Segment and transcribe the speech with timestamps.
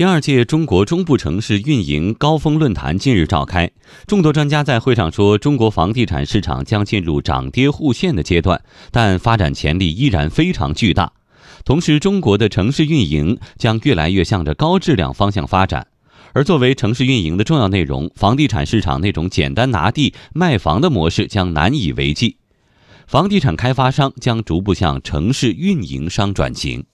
[0.00, 3.70] 第二届中国中部城市运营高峰论坛近日召开
[4.06, 11.12] 众多专家在会上说中国房地产市场将进入涨跌互现的阶段但发展潜力依然非常巨大。
[11.66, 15.86] 同时中国的城市运营将越来越向着高质量方向发展。
[16.32, 22.38] 而作为城市运营的重要内容房地产市场那种简单拿地卖房的模式将难以为继。
[23.06, 26.86] 房地产开发商将逐步向城市运营商转型。